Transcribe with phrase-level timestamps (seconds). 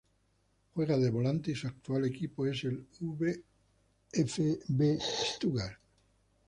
[0.73, 3.43] Juega de volante y su actual equipo es el VfB
[4.99, 5.77] Stuttgart.